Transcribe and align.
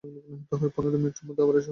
পনেরো 0.71 0.97
মিনিটের 0.97 1.25
মধ্যে 1.27 1.43
আবার 1.43 1.55
এসো। 1.55 1.69